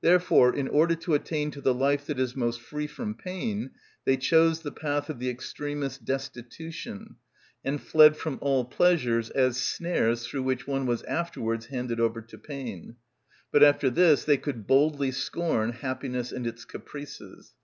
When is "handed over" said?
11.66-12.22